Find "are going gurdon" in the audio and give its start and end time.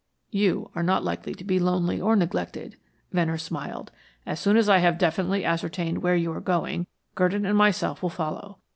6.31-7.45